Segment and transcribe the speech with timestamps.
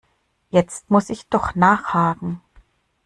[0.49, 2.41] Jetzt muss ich doch nachhaken.